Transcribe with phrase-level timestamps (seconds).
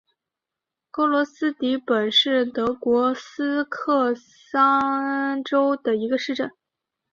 [0.89, 6.49] 格罗斯迪本是德国萨克森州的一个市镇。